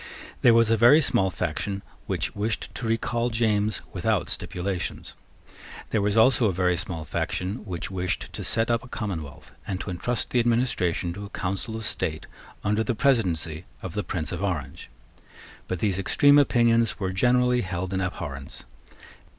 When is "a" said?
0.71-0.77, 6.47-6.51, 8.83-8.87, 11.25-11.29